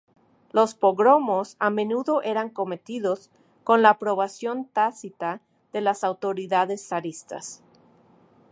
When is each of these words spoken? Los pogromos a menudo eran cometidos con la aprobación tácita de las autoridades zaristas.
Los 0.51 0.73
pogromos 0.73 1.57
a 1.59 1.69
menudo 1.69 2.23
eran 2.23 2.49
cometidos 2.49 3.29
con 3.63 3.83
la 3.83 3.91
aprobación 3.91 4.65
tácita 4.65 5.41
de 5.73 5.81
las 5.81 6.03
autoridades 6.03 6.87
zaristas. 6.87 7.61